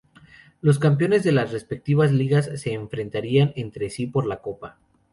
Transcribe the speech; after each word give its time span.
Los 0.61 0.79
campeones 0.79 1.21
de 1.21 1.31
las 1.31 1.51
respectivas 1.51 2.11
ligas 2.11 2.49
se 2.59 2.73
enfrentarían 2.73 3.53
entre 3.55 3.91
sí 3.91 4.07
por 4.07 4.25
la 4.25 4.41
copa. 4.41 4.79